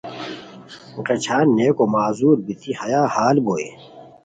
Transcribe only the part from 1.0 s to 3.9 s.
غیچھان نیکو معذور بیتی ہیا ہال بوئے